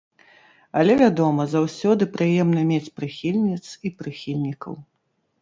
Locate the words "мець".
2.71-2.93